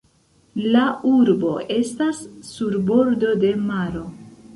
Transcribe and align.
La 0.75 0.85
urbo 1.09 1.51
estas 1.75 2.21
sur 2.47 2.79
bordo 2.87 3.35
de 3.45 3.53
maro. 3.67 4.03